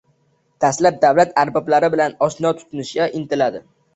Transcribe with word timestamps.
Dastlab 0.63 0.95
davlat 1.03 1.35
arboblari 1.41 1.91
bilan 1.97 2.17
oshno 2.29 2.55
tutinishga 2.63 3.11
intiladi 3.23 3.65